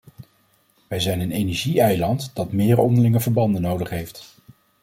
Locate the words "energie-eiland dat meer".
1.31-2.77